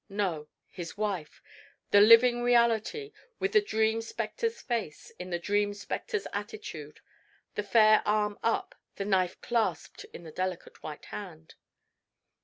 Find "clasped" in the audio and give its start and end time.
9.41-10.05